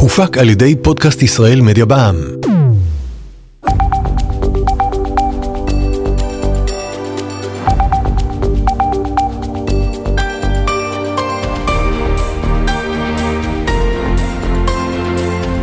הופק 0.00 0.38
על 0.38 0.48
ידי 0.48 0.74
פודקאסט 0.82 1.22
ישראל 1.22 1.60
מדיה 1.60 1.84
בע"מ. 1.84 2.14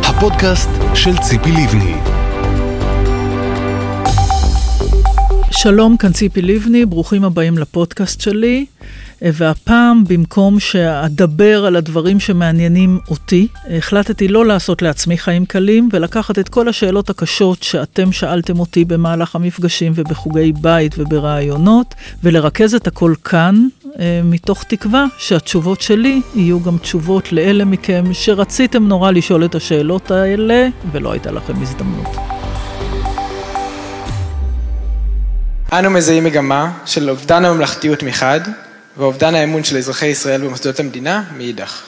הפודקאסט 0.02 0.70
של 0.94 1.16
ציפי 1.16 1.50
לבני. 1.52 1.94
שלום, 5.50 5.96
כאן 5.96 6.12
ציפי 6.12 6.42
לבני, 6.42 6.86
ברוכים 6.86 7.24
הבאים 7.24 7.58
לפודקאסט 7.58 8.20
שלי. 8.20 8.66
והפעם, 9.22 10.04
במקום 10.08 10.60
שאדבר 10.60 11.66
על 11.66 11.76
הדברים 11.76 12.20
שמעניינים 12.20 12.98
אותי, 13.10 13.48
החלטתי 13.78 14.28
לא 14.28 14.46
לעשות 14.46 14.82
לעצמי 14.82 15.18
חיים 15.18 15.46
קלים, 15.46 15.88
ולקחת 15.92 16.38
את 16.38 16.48
כל 16.48 16.68
השאלות 16.68 17.10
הקשות 17.10 17.62
שאתם 17.62 18.12
שאלתם 18.12 18.58
אותי 18.58 18.84
במהלך 18.84 19.34
המפגשים 19.34 19.92
ובחוגי 19.94 20.52
בית 20.60 20.94
וברעיונות, 20.98 21.94
ולרכז 22.24 22.74
את 22.74 22.86
הכל 22.86 23.14
כאן, 23.24 23.66
אה, 23.98 24.20
מתוך 24.24 24.64
תקווה 24.64 25.04
שהתשובות 25.18 25.80
שלי 25.80 26.20
יהיו 26.34 26.62
גם 26.62 26.78
תשובות 26.78 27.32
לאלה 27.32 27.64
מכם 27.64 28.04
שרציתם 28.12 28.88
נורא 28.88 29.10
לשאול 29.10 29.44
את 29.44 29.54
השאלות 29.54 30.10
האלה, 30.10 30.68
ולא 30.92 31.12
הייתה 31.12 31.30
לכם 31.30 31.62
הזדמנות. 31.62 32.16
אנו 35.72 35.90
מזהים 35.90 36.24
מגמה 36.24 36.72
של 36.86 37.10
אובדן 37.10 37.44
הממלכתיות 37.44 38.02
מחד, 38.02 38.40
ואובדן 38.96 39.34
האמון 39.34 39.64
של 39.64 39.76
אזרחי 39.76 40.06
ישראל 40.06 40.40
במוסדות 40.40 40.80
המדינה 40.80 41.24
מאידך. 41.36 41.82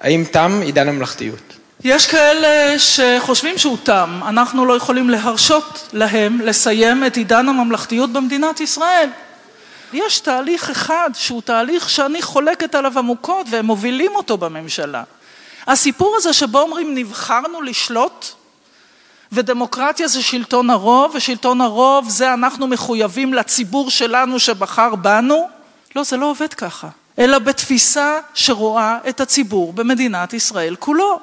האם 0.00 0.24
תם 0.32 0.60
עידן 0.62 0.88
הממלכתיות? 0.88 1.52
יש 1.84 2.06
כאלה 2.06 2.78
שחושבים 2.78 3.58
שהוא 3.58 3.76
תם. 3.82 4.20
אנחנו 4.28 4.66
לא 4.66 4.76
יכולים 4.76 5.10
להרשות 5.10 5.88
להם 5.92 6.40
לסיים 6.40 7.06
את 7.06 7.16
עידן 7.16 7.48
הממלכתיות 7.48 8.12
במדינת 8.12 8.60
ישראל. 8.60 9.08
יש 9.92 10.20
תהליך 10.20 10.70
אחד 10.70 11.10
שהוא 11.14 11.42
תהליך 11.42 11.90
שאני 11.90 12.22
חולקת 12.22 12.74
עליו 12.74 12.98
עמוקות 12.98 13.46
והם 13.50 13.66
מובילים 13.66 14.10
אותו 14.14 14.36
בממשלה. 14.36 15.02
הסיפור 15.66 16.14
הזה 16.16 16.32
שבו 16.32 16.60
אומרים 16.60 16.94
נבחרנו 16.94 17.62
לשלוט 17.62 18.26
ודמוקרטיה 19.32 20.08
זה 20.08 20.22
שלטון 20.22 20.70
הרוב 20.70 21.12
ושלטון 21.14 21.60
הרוב 21.60 22.08
זה 22.08 22.34
אנחנו 22.34 22.66
מחויבים 22.66 23.34
לציבור 23.34 23.90
שלנו 23.90 24.38
שבחר 24.38 24.94
בנו 24.94 25.48
לא, 25.96 26.02
זה 26.04 26.16
לא 26.16 26.26
עובד 26.26 26.54
ככה, 26.54 26.88
אלא 27.18 27.38
בתפיסה 27.38 28.20
שרואה 28.34 28.98
את 29.08 29.20
הציבור 29.20 29.72
במדינת 29.72 30.32
ישראל 30.32 30.76
כולו. 30.78 31.20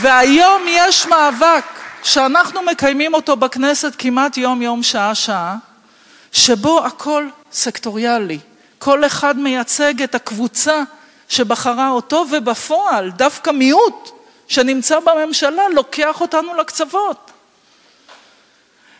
והיום 0.00 0.62
יש 0.68 1.06
מאבק 1.06 1.64
שאנחנו 2.02 2.62
מקיימים 2.62 3.14
אותו 3.14 3.36
בכנסת 3.36 3.92
כמעט 3.98 4.36
יום-יום, 4.36 4.82
שעה-שעה, 4.82 5.56
שבו 6.32 6.84
הכל 6.84 7.28
סקטוריאלי. 7.52 8.38
כל 8.78 9.06
אחד 9.06 9.38
מייצג 9.38 10.02
את 10.02 10.14
הקבוצה 10.14 10.82
שבחרה 11.28 11.88
אותו, 11.88 12.24
ובפועל 12.30 13.10
דווקא 13.10 13.50
מיעוט 13.50 14.10
שנמצא 14.48 15.00
בממשלה 15.00 15.68
לוקח 15.68 16.20
אותנו 16.20 16.54
לקצוות. 16.54 17.30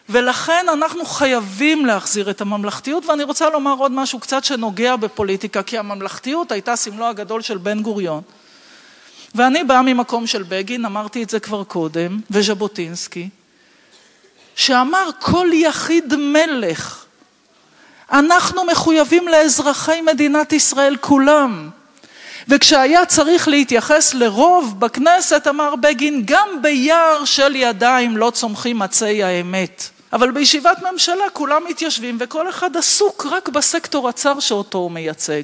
ולכן 0.08 0.66
אנחנו 0.72 1.04
חייבים 1.04 1.86
להחזיר 1.86 2.30
את 2.30 2.40
הממלכתיות, 2.40 3.06
ואני 3.06 3.22
רוצה 3.22 3.50
לומר 3.50 3.74
עוד 3.78 3.92
משהו 3.92 4.20
קצת 4.20 4.44
שנוגע 4.44 4.96
בפוליטיקה, 4.96 5.62
כי 5.62 5.78
הממלכתיות 5.78 6.52
הייתה 6.52 6.76
סמלו 6.76 7.06
הגדול 7.06 7.42
של 7.42 7.58
בן 7.58 7.82
גוריון. 7.82 8.22
ואני 9.34 9.64
באה 9.64 9.82
ממקום 9.82 10.26
של 10.26 10.42
בגין, 10.42 10.84
אמרתי 10.84 11.22
את 11.22 11.30
זה 11.30 11.40
כבר 11.40 11.64
קודם, 11.64 12.20
וז'בוטינסקי, 12.30 13.28
שאמר 14.56 15.10
כל 15.20 15.48
יחיד 15.52 16.16
מלך. 16.16 17.04
אנחנו 18.12 18.64
מחויבים 18.64 19.28
לאזרחי 19.28 20.00
מדינת 20.00 20.52
ישראל 20.52 20.96
כולם. 21.00 21.70
וכשהיה 22.48 23.06
צריך 23.06 23.48
להתייחס 23.48 24.14
לרוב 24.14 24.80
בכנסת, 24.80 25.46
אמר 25.46 25.76
בגין, 25.76 26.22
גם 26.24 26.48
ביער 26.62 27.24
של 27.24 27.56
ידיים 27.56 28.16
לא 28.16 28.30
צומחים 28.30 28.82
עצי 28.82 29.22
האמת. 29.22 29.95
אבל 30.12 30.30
בישיבת 30.30 30.78
ממשלה 30.92 31.24
כולם 31.32 31.62
מתיישבים 31.68 32.16
וכל 32.20 32.50
אחד 32.50 32.76
עסוק 32.76 33.26
רק 33.30 33.48
בסקטור 33.48 34.08
הצר 34.08 34.40
שאותו 34.40 34.78
הוא 34.78 34.90
מייצג. 34.90 35.42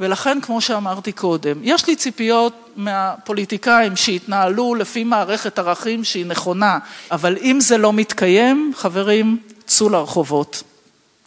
ולכן, 0.00 0.40
כמו 0.40 0.60
שאמרתי 0.60 1.12
קודם, 1.12 1.56
יש 1.62 1.86
לי 1.86 1.96
ציפיות 1.96 2.70
מהפוליטיקאים 2.76 3.96
שיתנהלו 3.96 4.74
לפי 4.74 5.04
מערכת 5.04 5.58
ערכים 5.58 6.04
שהיא 6.04 6.26
נכונה, 6.26 6.78
אבל 7.10 7.36
אם 7.36 7.58
זה 7.60 7.78
לא 7.78 7.92
מתקיים, 7.92 8.72
חברים, 8.76 9.38
צאו 9.66 9.88
לרחובות. 9.88 10.62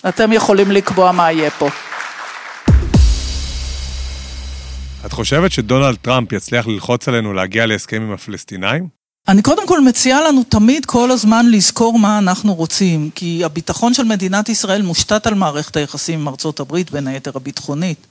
אתם 0.09 0.34
יכולים 0.34 0.72
לקבוע 0.72 1.11
מה 1.11 1.31
יהיה 1.31 1.51
פה. 1.51 1.69
את 5.05 5.13
חושבת 5.13 5.51
שדונלד 5.51 5.95
טראמפ 5.95 6.31
יצליח 6.31 6.67
ללחוץ 6.67 7.07
עלינו 7.07 7.34
להגיע 7.34 7.66
להסכם 7.66 8.01
עם 8.01 8.11
הפלסטינאים? 8.11 8.97
אני 9.28 9.42
קודם 9.42 9.68
כל 9.68 9.82
מציעה 9.82 10.22
לנו 10.22 10.44
תמיד 10.44 10.86
כל 10.86 11.12
הזמן 11.12 11.52
לזכור 11.52 12.00
מה 12.00 12.18
אנחנו 12.18 12.56
רוצים, 12.56 13.10
כי 13.16 13.44
הביטחון 13.44 13.94
של 13.94 14.04
מדינת 14.04 14.50
ישראל 14.50 14.82
מושתת 14.82 15.28
על 15.28 15.34
מערכת 15.34 15.76
היחסים 15.76 16.20
עם 16.20 16.28
ארצות 16.28 16.60
הברית, 16.60 16.92
בין 16.92 17.08
היתר 17.08 17.32
הביטחונית. 17.36 18.08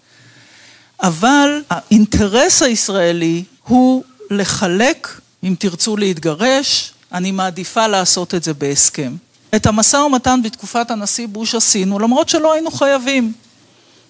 אבל 1.03 1.63
האינטרס 1.71 2.63
הישראלי 2.63 3.45
הוא 3.63 4.05
לחלק, 4.31 5.21
אם 5.45 5.55
תרצו 5.59 5.97
להתגרש, 5.97 6.93
אני 7.13 7.33
מעדיפה 7.33 7.87
לעשות 7.87 8.35
את 8.35 8.43
זה 8.43 8.55
בהסכם. 8.55 9.15
את 9.57 9.67
המשא 9.67 9.97
ומתן 9.97 10.41
בתקופת 10.43 10.91
הנשיא 10.91 11.27
בוש 11.27 11.55
עשינו, 11.55 11.99
למרות 11.99 12.29
שלא 12.29 12.53
היינו 12.53 12.71
חייבים. 12.71 13.33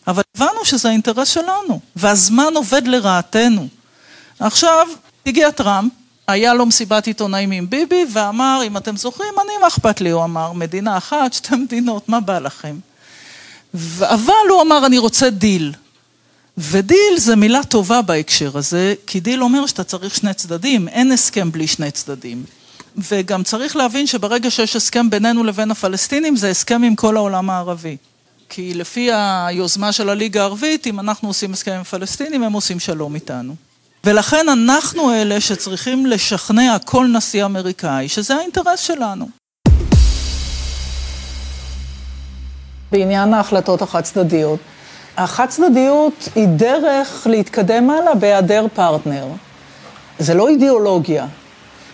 אבל 0.06 0.22
הבנו 0.36 0.64
שזה 0.64 0.88
האינטרס 0.88 1.28
שלנו, 1.28 1.80
והזמן 1.96 2.52
עובד 2.54 2.86
לרעתנו. 2.86 3.68
עכשיו, 4.40 4.86
הגיע 5.26 5.50
טראמפ, 5.50 5.92
היה 6.28 6.54
לו 6.54 6.66
מסיבת 6.66 7.06
עיתונאים 7.06 7.50
עם 7.50 7.70
ביבי, 7.70 8.04
ואמר, 8.12 8.60
אם 8.66 8.76
אתם 8.76 8.96
זוכרים, 8.96 9.34
אני, 9.44 9.52
מה 9.60 9.66
אכפת 9.66 10.00
לי? 10.00 10.10
הוא 10.10 10.24
אמר, 10.24 10.52
מדינה 10.52 10.98
אחת, 10.98 11.32
שתי 11.32 11.56
מדינות, 11.56 12.08
מה 12.08 12.20
בא 12.20 12.38
לכם? 12.38 12.76
אבל 14.00 14.32
הוא 14.50 14.62
אמר, 14.62 14.86
אני 14.86 14.98
רוצה 14.98 15.30
דיל. 15.30 15.72
ודיל 16.58 17.16
זה 17.16 17.36
מילה 17.36 17.64
טובה 17.64 18.02
בהקשר 18.02 18.58
הזה, 18.58 18.94
כי 19.06 19.20
דיל 19.20 19.42
אומר 19.42 19.66
שאתה 19.66 19.84
צריך 19.84 20.14
שני 20.14 20.34
צדדים, 20.34 20.88
אין 20.88 21.12
הסכם 21.12 21.52
בלי 21.52 21.66
שני 21.66 21.90
צדדים. 21.90 22.44
וגם 22.96 23.42
צריך 23.42 23.76
להבין 23.76 24.06
שברגע 24.06 24.50
שיש 24.50 24.76
הסכם 24.76 25.10
בינינו 25.10 25.44
לבין 25.44 25.70
הפלסטינים, 25.70 26.36
זה 26.36 26.50
הסכם 26.50 26.82
עם 26.82 26.94
כל 26.94 27.16
העולם 27.16 27.50
הערבי. 27.50 27.96
כי 28.48 28.74
לפי 28.74 29.10
היוזמה 29.12 29.92
של 29.92 30.08
הליגה 30.08 30.40
הערבית, 30.40 30.86
אם 30.86 31.00
אנחנו 31.00 31.28
עושים 31.28 31.52
הסכם 31.52 31.72
עם 31.72 31.80
הפלסטינים, 31.80 32.42
הם 32.42 32.52
עושים 32.52 32.80
שלום 32.80 33.14
איתנו. 33.14 33.54
ולכן 34.06 34.46
אנחנו 34.48 35.12
אלה 35.12 35.40
שצריכים 35.40 36.06
לשכנע 36.06 36.76
כל 36.84 37.06
נשיא 37.06 37.44
אמריקאי 37.44 38.08
שזה 38.08 38.34
האינטרס 38.34 38.80
שלנו. 38.80 39.26
בעניין 42.92 43.34
ההחלטות 43.34 43.82
החד 43.82 44.00
צדדיות, 44.00 44.58
החד 45.16 45.46
צדדיות 45.46 46.28
היא 46.34 46.48
דרך 46.48 47.26
להתקדם 47.30 47.90
הלאה 47.90 48.14
בהיעדר 48.14 48.66
פרטנר. 48.74 49.26
זה 50.18 50.34
לא 50.34 50.48
אידיאולוגיה. 50.48 51.26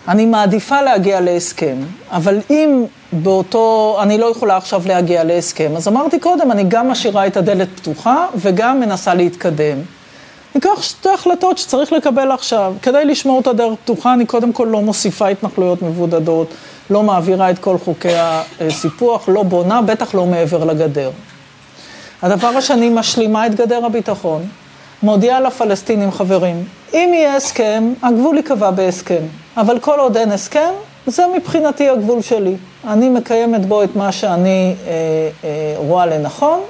אני 0.09 0.27
מעדיפה 0.27 0.83
להגיע 0.83 1.21
להסכם, 1.21 1.77
אבל 2.11 2.41
אם 2.51 2.85
באותו, 3.13 3.99
אני 4.03 4.19
לא 4.19 4.27
יכולה 4.27 4.57
עכשיו 4.57 4.83
להגיע 4.87 5.25
להסכם, 5.25 5.73
אז 5.77 5.89
אמרתי 5.89 6.21
קודם, 6.21 6.53
אני 6.53 6.65
גם 6.69 6.89
משאירה 6.89 7.27
את 7.27 7.37
הדלת 7.37 7.69
פתוחה 7.77 8.27
וגם 8.37 8.81
מנסה 8.81 9.15
להתקדם. 9.15 9.79
ניקח 10.55 10.83
שתי 10.83 11.09
החלטות 11.09 11.59
שצריך 11.59 11.93
לקבל 11.93 12.31
עכשיו. 12.31 12.75
כדי 12.83 13.05
לשמור 13.05 13.41
את 13.41 13.47
הדרך 13.47 13.75
פתוחה, 13.85 14.15
אני 14.15 14.27
קודם 14.27 14.53
כל 14.53 14.69
לא 14.71 14.81
מוסיפה 14.81 15.29
התנחלויות 15.29 15.83
מבודדות, 15.83 16.49
לא 16.91 17.03
מעבירה 17.03 17.51
את 17.51 17.59
כל 17.59 17.79
חוקי 17.79 18.15
הסיפוח, 18.61 19.29
לא 19.29 19.43
בונה, 19.43 19.83
בטח 19.83 20.15
לא 20.15 20.27
מעבר 20.27 20.65
לגדר. 20.65 21.11
הדבר 22.23 22.49
השני, 22.49 22.91
משלימה 22.91 23.47
את 23.47 23.55
גדר 23.55 23.87
הביטחון, 23.87 24.43
מודיעה 25.03 25.41
לפלסטינים, 25.41 26.13
חברים, 26.13 26.65
אם 26.95 27.11
יהיה 27.15 27.37
הסכם, 27.37 27.93
הגבול 28.03 28.37
ייקבע 28.37 28.71
בהסכם, 28.71 29.23
אבל 29.57 29.79
כל 29.79 30.01
עוד 30.01 30.17
אין 30.17 30.33
הסכם, 30.33 30.71
זה 31.07 31.25
מבחינתי 31.37 31.89
הגבול 31.89 32.23
שלי. 32.23 32.57
אני 32.87 33.09
מקיימת 33.09 33.67
בו 33.67 33.83
את 33.83 33.97
מה 33.97 34.13
שאני 34.13 34.75
אה, 34.87 34.93
אה, 35.45 35.75
רואה 35.77 36.07
לנכון, 36.07 36.61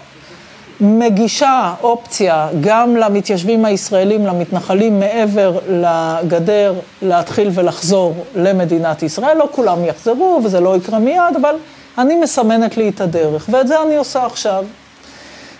מגישה 0.84 1.74
אופציה 1.82 2.48
גם 2.60 2.96
למתיישבים 2.96 3.64
הישראלים, 3.64 4.26
למתנחלים 4.26 5.00
מעבר 5.00 5.58
לגדר, 5.68 6.74
להתחיל 7.02 7.50
ולחזור 7.54 8.14
למדינת 8.36 9.02
ישראל. 9.02 9.36
לא 9.36 9.48
כולם 9.52 9.84
יחזרו 9.84 10.40
וזה 10.44 10.60
לא 10.60 10.76
יקרה 10.76 10.98
מיד, 10.98 11.36
אבל 11.40 11.54
אני 11.98 12.14
מסמנת 12.14 12.76
לי 12.76 12.88
את 12.88 13.00
הדרך, 13.00 13.48
ואת 13.52 13.68
זה 13.68 13.82
אני 13.82 13.96
עושה 13.96 14.26
עכשיו. 14.26 14.64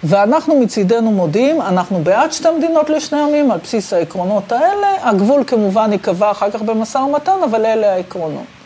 ואנחנו 0.05 0.61
מצידנו 0.61 1.11
מודיעים, 1.11 1.61
אנחנו 1.61 2.01
בעד 2.03 2.33
שתי 2.33 2.49
מדינות 2.59 2.91
לשני 2.91 3.21
עמים 3.21 3.51
על 3.51 3.59
בסיס 3.65 3.93
העקרונות 3.93 4.53
האלה. 4.53 4.89
הגבול 5.03 5.45
כמובן 5.47 5.93
ייקבע 5.93 6.31
אחר 6.31 6.51
כך 6.51 6.63
במשא 6.63 6.99
ומתן, 6.99 7.37
אבל 7.45 7.67
אלה 7.67 7.93
העקרונות. 7.93 8.62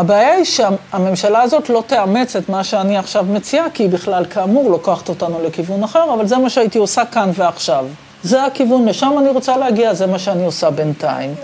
הבעיה 0.00 0.34
היא 0.34 0.44
שהממשלה 0.44 1.42
הזאת 1.42 1.68
לא 1.68 1.82
תאמץ 1.86 2.36
את 2.36 2.48
מה 2.48 2.64
שאני 2.64 2.98
עכשיו 2.98 3.24
מציעה, 3.28 3.70
כי 3.70 3.82
היא 3.82 3.90
בכלל 3.90 4.24
כאמור 4.30 4.70
לוקחת 4.70 5.08
אותנו 5.08 5.40
לכיוון 5.42 5.82
אחר, 5.82 6.14
אבל 6.14 6.26
זה 6.26 6.38
מה 6.38 6.50
שהייתי 6.50 6.78
עושה 6.78 7.04
כאן 7.04 7.30
ועכשיו. 7.34 7.84
זה 8.22 8.44
הכיוון, 8.44 8.88
לשם 8.88 9.12
אני 9.18 9.28
רוצה 9.28 9.56
להגיע, 9.56 9.94
זה 9.94 10.06
מה 10.06 10.18
שאני 10.18 10.44
עושה 10.44 10.70
בינתיים. 10.70 11.34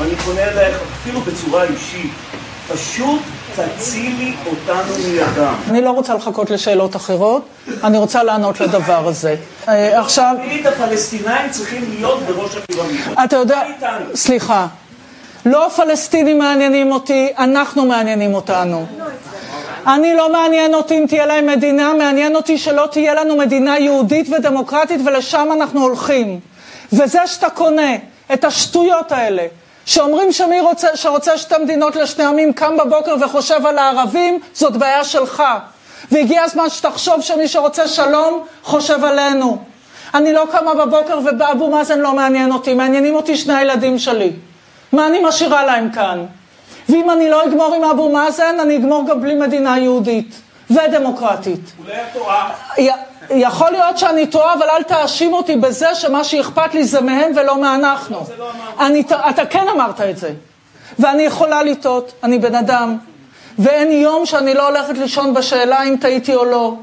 אני 0.00 0.16
פונה 0.16 0.42
אלייך 0.42 0.76
אפילו 1.00 1.20
בצורה 1.20 1.64
אישית, 1.64 2.10
פשוט 2.72 3.20
תצילי 3.56 4.34
אותנו 4.46 4.94
מידם. 5.08 5.54
אני 5.70 5.80
לא 5.80 5.90
רוצה 5.90 6.14
לחכות 6.14 6.50
לשאלות 6.50 6.96
אחרות, 6.96 7.48
אני 7.84 7.98
רוצה 7.98 8.22
לענות 8.22 8.60
לדבר 8.60 9.08
הזה. 9.08 9.34
אה, 9.68 10.00
עכשיו... 10.00 10.36
הפלסטינאים 10.64 11.50
צריכים 11.50 11.84
להיות 11.88 12.22
בראש 12.22 12.56
הפירמידה. 12.56 13.24
אתה 13.24 13.36
יודע, 13.36 13.62
סליחה, 14.14 14.66
לא 15.46 15.66
הפלסטינים 15.66 16.38
מעניינים 16.38 16.92
אותי, 16.92 17.28
אנחנו 17.38 17.86
מעניינים 17.86 18.34
אותנו. 18.34 18.86
אני 19.86 20.14
לא 20.14 20.32
מעניין 20.32 20.74
אותי 20.74 20.98
אם 20.98 21.04
תהיה 21.08 21.26
להם 21.26 21.46
מדינה, 21.46 21.94
מעניין 21.94 22.36
אותי 22.36 22.58
שלא 22.58 22.88
תהיה 22.90 23.14
לנו 23.14 23.36
מדינה 23.36 23.78
יהודית 23.78 24.26
ודמוקרטית 24.32 25.00
ולשם 25.04 25.48
אנחנו 25.52 25.82
הולכים. 25.82 26.40
וזה 26.92 27.26
שאתה 27.26 27.50
קונה 27.50 27.92
את 28.32 28.44
השטויות 28.44 29.12
האלה, 29.12 29.46
שאומרים 29.84 30.32
שמי 30.32 30.60
רוצה, 30.60 30.88
שרוצה 30.94 31.38
שתי 31.38 31.54
מדינות 31.64 31.96
לשני 31.96 32.24
עמים 32.24 32.52
קם 32.52 32.76
בבוקר 32.76 33.14
וחושב 33.20 33.66
על 33.66 33.78
הערבים, 33.78 34.40
זאת 34.52 34.76
בעיה 34.76 35.04
שלך. 35.04 35.42
והגיע 36.12 36.42
הזמן 36.42 36.70
שתחשוב 36.70 37.20
שמי 37.20 37.48
שרוצה 37.48 37.88
שלום, 37.88 38.44
חושב 38.62 39.04
עלינו. 39.04 39.58
אני 40.14 40.32
לא 40.32 40.44
קמה 40.50 40.74
בבוקר 40.74 41.18
ואבו 41.38 41.70
מאזן 41.70 41.98
לא 41.98 42.12
מעניין 42.14 42.52
אותי, 42.52 42.74
מעניינים 42.74 43.14
אותי 43.14 43.36
שני 43.36 43.54
הילדים 43.54 43.98
שלי. 43.98 44.32
מה 44.92 45.06
אני 45.06 45.18
משאירה 45.24 45.64
להם 45.64 45.90
כאן? 45.90 46.26
ואם 46.88 47.10
אני 47.10 47.30
לא 47.30 47.44
אגמור 47.44 47.74
עם 47.74 47.84
אבו 47.84 48.12
מאזן, 48.12 48.60
אני 48.60 48.76
אגמור 48.76 49.06
גם 49.08 49.20
בלי 49.20 49.34
מדינה 49.34 49.78
יהודית 49.78 50.40
ודמוקרטית. 50.70 51.72
אולי 51.78 51.92
את 51.92 52.06
טועה. 52.12 52.50
יכול 53.30 53.70
להיות 53.70 53.98
שאני 53.98 54.26
טועה, 54.26 54.54
אבל 54.54 54.66
אל 54.76 54.82
תאשים 54.82 55.32
אותי 55.32 55.56
בזה 55.56 55.94
שמה 55.94 56.24
שאכפת 56.24 56.74
לי 56.74 56.84
זה 56.84 57.00
מהם 57.00 57.32
ולא 57.36 57.60
מאנחנו. 57.60 58.24
זה 58.26 58.32
לא 58.38 58.50
אמרתי. 58.80 59.14
אתה 59.30 59.46
כן 59.46 59.68
אמרת 59.74 60.00
את 60.00 60.18
זה. 60.18 60.30
ואני 60.98 61.22
יכולה 61.22 61.62
לטעות, 61.62 62.12
אני 62.22 62.38
בן 62.38 62.54
אדם. 62.54 62.96
ואין 63.58 63.92
יום 63.92 64.26
שאני 64.26 64.54
לא 64.54 64.68
הולכת 64.68 64.98
לישון 64.98 65.34
בשאלה 65.34 65.82
אם 65.82 65.96
טעיתי 66.00 66.34
או 66.34 66.44
לא. 66.44 66.74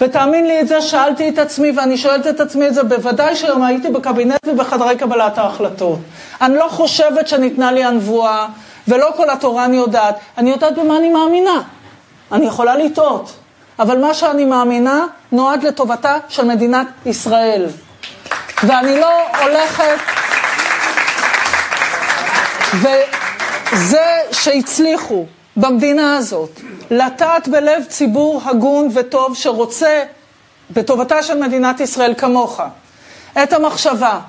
ותאמין 0.00 0.46
לי 0.46 0.60
את 0.60 0.68
זה, 0.68 0.80
שאלתי 0.80 1.28
את 1.28 1.38
עצמי, 1.38 1.70
ואני 1.70 1.98
שואלת 1.98 2.26
את 2.26 2.40
עצמי 2.40 2.66
את 2.66 2.74
זה, 2.74 2.82
בוודאי 2.82 3.36
שהיום 3.36 3.62
הייתי 3.62 3.88
בקבינט 3.88 4.38
ובחדרי 4.46 4.96
קבלת 4.96 5.38
ההחלטות. 5.38 5.98
אני 6.40 6.56
לא 6.56 6.68
חושבת 6.70 7.28
שניתנה 7.28 7.72
לי 7.72 7.84
הנבואה, 7.84 8.46
ולא 8.88 9.10
כל 9.16 9.30
התורה 9.30 9.64
אני 9.64 9.76
יודעת. 9.76 10.18
אני 10.38 10.50
יודעת 10.50 10.78
במה 10.78 10.96
אני 10.96 11.08
מאמינה. 11.08 11.62
אני 12.32 12.46
יכולה 12.46 12.76
לטעות. 12.76 13.32
אבל 13.78 13.98
מה 13.98 14.14
שאני 14.14 14.44
מאמינה 14.44 15.06
נועד 15.32 15.62
לטובתה 15.62 16.16
של 16.28 16.44
מדינת 16.44 16.86
ישראל. 17.06 17.66
ואני 18.62 19.00
לא 19.00 19.10
הולכת... 19.42 19.98
וזה 22.74 24.04
שהצליחו 24.32 25.26
במדינה 25.60 26.16
הזאת 26.16 26.60
לטעת 26.90 27.48
בלב 27.48 27.84
ציבור 27.88 28.42
הגון 28.44 28.88
וטוב 28.94 29.36
שרוצה 29.36 30.04
בטובתה 30.70 31.22
של 31.22 31.38
מדינת 31.38 31.80
ישראל 31.80 32.14
כמוך. 32.18 32.60
את 33.42 33.52
המחשבה 33.52 34.20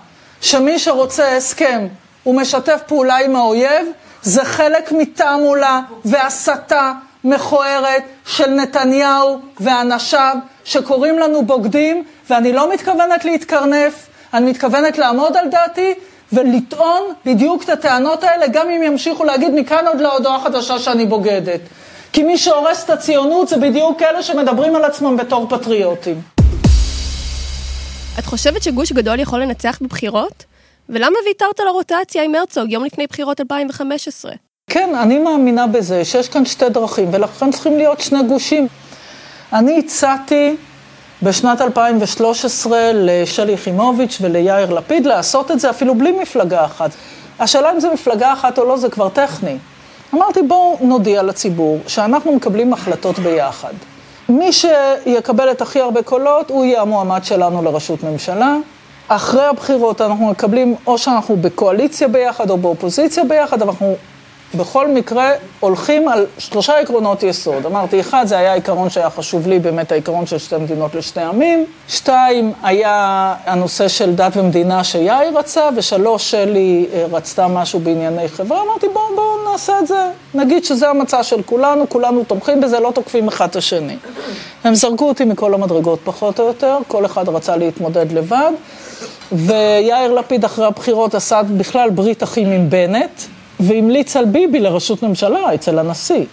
שמי 0.41 0.79
שרוצה 0.79 1.35
הסכם 1.37 1.87
ומשתף 2.25 2.81
פעולה 2.87 3.17
עם 3.17 3.35
האויב 3.35 3.87
זה 4.21 4.45
חלק 4.45 4.91
מתעמולה 4.91 5.79
והסתה 6.05 6.93
מכוערת 7.23 8.03
של 8.25 8.49
נתניהו 8.49 9.39
ואנשיו 9.59 10.35
שקוראים 10.63 11.19
לנו 11.19 11.45
בוגדים, 11.45 12.03
ואני 12.29 12.53
לא 12.53 12.73
מתכוונת 12.73 13.25
להתקרנף, 13.25 14.07
אני 14.33 14.49
מתכוונת 14.49 14.97
לעמוד 14.97 15.37
על 15.37 15.47
דעתי 15.47 15.93
ולטעון 16.33 17.03
בדיוק 17.25 17.63
את 17.63 17.69
הטענות 17.69 18.23
האלה, 18.23 18.47
גם 18.47 18.69
אם 18.69 18.83
ימשיכו 18.83 19.23
להגיד 19.23 19.53
מכאן 19.55 19.87
עוד 19.87 20.01
להודעה 20.01 20.43
חדשה 20.43 20.79
שאני 20.79 21.05
בוגדת. 21.05 21.59
כי 22.13 22.23
מי 22.23 22.37
שהורס 22.37 22.83
את 22.83 22.89
הציונות 22.89 23.47
זה 23.47 23.57
בדיוק 23.57 24.01
אלה 24.01 24.23
שמדברים 24.23 24.75
על 24.75 24.85
עצמם 24.85 25.17
בתור 25.17 25.49
פטריוטים. 25.49 26.21
את 28.19 28.25
חושבת 28.25 28.63
שגוש 28.63 28.91
גדול 28.91 29.19
יכול 29.19 29.41
לנצח 29.41 29.77
בבחירות? 29.81 30.43
ולמה 30.89 31.17
ויתרת 31.25 31.59
לרוטציה 31.59 32.23
עם 32.23 32.35
הרצוג 32.35 32.71
יום 32.71 32.85
לפני 32.85 33.07
בחירות 33.07 33.39
2015? 33.41 34.31
כן, 34.69 34.95
אני 34.95 35.19
מאמינה 35.19 35.67
בזה 35.67 36.05
שיש 36.05 36.29
כאן 36.29 36.45
שתי 36.45 36.69
דרכים, 36.69 37.13
ולכן 37.13 37.51
צריכים 37.51 37.77
להיות 37.77 38.01
שני 38.01 38.23
גושים. 38.23 38.67
אני 39.53 39.79
הצעתי 39.79 40.55
בשנת 41.23 41.61
2013 41.61 42.91
לשלי 42.93 43.51
יחימוביץ' 43.51 44.17
וליאיר 44.21 44.73
לפיד 44.73 45.05
לעשות 45.05 45.51
את 45.51 45.59
זה 45.59 45.69
אפילו 45.69 45.95
בלי 45.95 46.11
מפלגה 46.11 46.65
אחת. 46.65 46.91
השאלה 47.39 47.71
אם 47.71 47.79
זה 47.79 47.89
מפלגה 47.93 48.33
אחת 48.33 48.59
או 48.59 48.65
לא 48.65 48.77
זה 48.77 48.89
כבר 48.89 49.09
טכני. 49.09 49.57
אמרתי, 50.13 50.41
בואו 50.41 50.77
נודיע 50.81 51.23
לציבור 51.23 51.79
שאנחנו 51.87 52.35
מקבלים 52.35 52.73
החלטות 52.73 53.19
ביחד. 53.19 53.73
מי 54.29 54.51
שיקבל 54.51 55.51
את 55.51 55.61
הכי 55.61 55.81
הרבה 55.81 56.01
קולות, 56.01 56.49
הוא 56.49 56.65
יהיה 56.65 56.81
המועמד 56.81 57.23
שלנו 57.23 57.61
לראשות 57.61 58.03
ממשלה. 58.03 58.55
אחרי 59.07 59.45
הבחירות 59.45 60.01
אנחנו 60.01 60.27
מקבלים, 60.27 60.75
או 60.87 60.97
שאנחנו 60.97 61.35
בקואליציה 61.35 62.07
ביחד 62.07 62.49
או 62.49 62.57
באופוזיציה 62.57 63.23
ביחד, 63.23 63.61
אבל 63.61 63.71
אנחנו 63.71 63.95
בכל 64.55 64.87
מקרה 64.87 65.31
הולכים 65.59 66.07
על 66.07 66.25
שלושה 66.37 66.79
עקרונות 66.79 67.23
יסוד. 67.23 67.65
אמרתי, 67.65 67.99
אחד, 67.99 68.27
זה 68.27 68.37
היה 68.37 68.53
עיקרון 68.53 68.89
שהיה 68.89 69.09
חשוב 69.09 69.47
לי, 69.47 69.59
באמת 69.59 69.91
העיקרון 69.91 70.25
של 70.25 70.37
שתי 70.37 70.57
מדינות 70.57 70.95
לשני 70.95 71.23
עמים. 71.23 71.65
שתיים, 71.87 72.53
היה 72.63 73.35
הנושא 73.45 73.87
של 73.87 74.15
דת 74.15 74.37
ומדינה 74.37 74.83
שיאיר 74.83 75.37
רצה, 75.37 75.69
ושלוש, 75.75 76.31
שלי 76.31 76.87
אה, 76.93 77.05
רצתה 77.11 77.47
משהו 77.47 77.79
בענייני 77.79 78.27
חברה. 78.27 78.61
אמרתי, 78.61 78.87
בואו 78.93 79.15
בוא 79.15 79.51
נעשה 79.51 79.79
את 79.79 79.87
זה. 79.87 80.09
נגיד 80.33 80.65
שזה 80.65 80.89
המצע 80.89 81.23
של 81.23 81.41
כולנו, 81.43 81.89
כולנו 81.89 82.23
תומכים 82.23 82.61
בזה, 82.61 82.79
לא 82.79 82.91
תוקפים 82.95 83.27
אחד 83.27 83.47
את 83.49 83.55
השני. 83.55 83.97
הם 84.63 84.75
זרקו 84.75 85.07
אותי 85.07 85.25
מכל 85.25 85.53
המדרגות 85.53 85.99
פחות 86.03 86.39
או 86.39 86.47
יותר, 86.47 86.77
כל 86.87 87.05
אחד 87.05 87.29
רצה 87.29 87.57
להתמודד 87.57 88.11
לבד. 88.11 88.51
ויאיר 89.31 90.13
לפיד 90.13 90.45
אחרי 90.45 90.65
הבחירות 90.65 91.15
עשה 91.15 91.41
בכלל 91.57 91.89
ברית 91.89 92.23
אחים 92.23 92.51
עם 92.51 92.69
בנט. 92.69 93.21
והמליץ 93.59 94.15
על 94.15 94.25
ביבי 94.25 94.59
לראשות 94.59 95.03
ממשלה 95.03 95.53
אצל 95.53 95.79
הנשיא. 95.79 96.25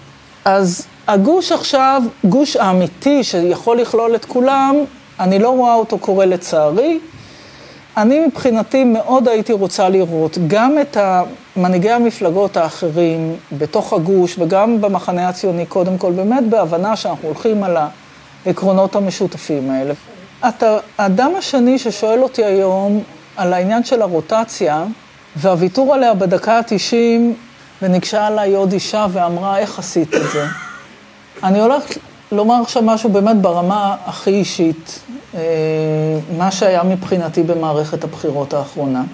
אז 0.45 0.87
הגוש 1.09 1.52
עכשיו, 1.52 2.02
גוש 2.25 2.56
האמיתי 2.56 3.25
שיכול 3.25 3.76
לכלול 3.76 4.14
את 4.14 4.25
כולם, 4.25 4.76
אני 5.21 5.38
לא 5.38 5.50
רואה 5.50 5.75
אותו 5.75 5.99
קורה 5.99 6.26
לצערי. 6.26 6.99
אני 7.97 8.26
מבחינתי 8.26 8.85
מאוד 8.85 9.28
הייתי 9.28 9.52
רוצה 9.52 9.88
לראות 9.88 10.38
גם 10.47 10.76
את 10.80 10.97
מנהיגי 11.56 11.90
המפלגות 11.90 12.56
האחרים 12.56 13.37
בתוך 13.52 13.92
הגוש 13.92 14.38
וגם 14.38 14.80
במחנה 14.80 15.28
הציוני, 15.28 15.66
קודם 15.66 15.99
כל, 15.99 16.12
באמת 16.12 16.49
בהבנה 16.49 16.97
שאנחנו 16.97 17.28
הולכים 17.28 17.64
על 17.64 17.76
העקרונות 18.47 18.97
המשותפים 18.97 19.71
האלה. 19.71 19.95
אתה, 20.49 20.78
האדם 20.99 21.33
השני 21.38 21.78
ששואל 21.78 22.23
אותי 22.23 22.45
היום 22.45 23.02
על 23.37 23.52
העניין 23.52 23.85
של 23.85 24.02
הרוטציה, 24.02 24.85
והוויתור 25.37 25.95
עליה 25.95 26.14
בדקה 26.14 26.59
ה-90, 26.59 26.95
וניגשה 27.83 28.26
עליי 28.26 28.55
עוד 28.55 28.73
אישה 28.73 29.07
ואמרה, 29.12 29.59
איך 29.59 29.78
עשית 29.78 30.14
את 30.14 30.31
זה? 30.33 30.47
אני 31.43 31.61
הולכת 31.61 31.99
לומר 32.33 32.62
עכשיו 32.62 32.83
משהו 32.83 33.11
באמת 33.11 33.37
ברמה 33.37 33.97
הכי 34.05 34.31
אישית, 34.31 35.00
אה, 35.35 35.40
מה 36.38 36.50
שהיה 36.50 36.83
מבחינתי 36.83 37.43
במערכת 37.43 38.05
הבחירות 38.05 38.55
האחרונה. 38.55 39.05